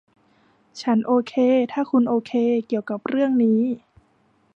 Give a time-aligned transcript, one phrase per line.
[0.81, 1.33] ฉันโอเค
[1.71, 2.31] ถ้าคุณโอเค
[2.67, 3.61] เกี่ยวกับเรื่องนี้